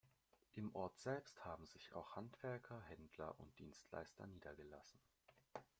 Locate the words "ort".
0.73-0.97